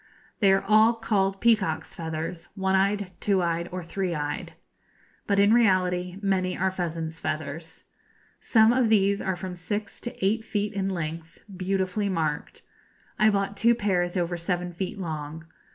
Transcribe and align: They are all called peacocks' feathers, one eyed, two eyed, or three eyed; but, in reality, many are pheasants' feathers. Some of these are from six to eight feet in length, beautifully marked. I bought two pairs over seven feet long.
They 0.39 0.51
are 0.51 0.63
all 0.63 0.95
called 0.95 1.39
peacocks' 1.39 1.93
feathers, 1.93 2.47
one 2.55 2.73
eyed, 2.73 3.11
two 3.19 3.43
eyed, 3.43 3.69
or 3.71 3.83
three 3.83 4.15
eyed; 4.15 4.55
but, 5.27 5.37
in 5.37 5.53
reality, 5.53 6.17
many 6.23 6.57
are 6.57 6.71
pheasants' 6.71 7.19
feathers. 7.19 7.83
Some 8.39 8.73
of 8.73 8.89
these 8.89 9.21
are 9.21 9.35
from 9.35 9.55
six 9.55 9.99
to 9.99 10.25
eight 10.25 10.43
feet 10.43 10.73
in 10.73 10.89
length, 10.89 11.41
beautifully 11.55 12.09
marked. 12.09 12.63
I 13.19 13.29
bought 13.29 13.55
two 13.55 13.75
pairs 13.75 14.17
over 14.17 14.37
seven 14.37 14.73
feet 14.73 14.97
long. 14.97 15.45